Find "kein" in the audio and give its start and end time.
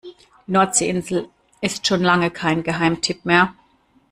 2.31-2.63